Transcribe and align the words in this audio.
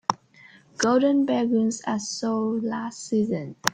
Golden 0.79 1.27
penguins 1.27 1.83
are 1.85 1.99
so 1.99 2.39
last 2.63 3.05
season. 3.05 3.55